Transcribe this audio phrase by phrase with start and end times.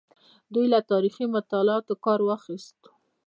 [0.53, 2.79] دوی له تاریخي مطالعاتو کار واخیست.